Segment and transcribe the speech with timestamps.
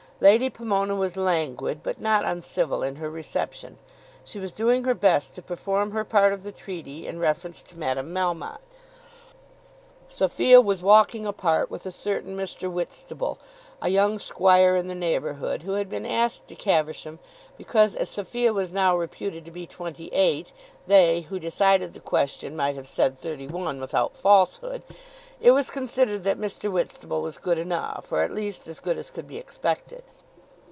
[0.23, 3.79] Lady Pomona was languid, but not uncivil in her reception.
[4.23, 7.79] She was doing her best to perform her part of the treaty in reference to
[7.79, 8.59] Madame Melmotte.
[10.07, 12.69] Sophia was walking apart with a certain Mr.
[12.71, 13.39] Whitstable,
[13.81, 17.17] a young squire in the neighbourhood, who had been asked to Caversham
[17.57, 20.51] because as Sophia was now reputed to be twenty eight,
[20.85, 24.83] they who decided the question might have said thirty one without falsehood,
[25.39, 26.69] it was considered that Mr.
[26.71, 30.03] Whitstable was good enough, or at least as good as could be expected.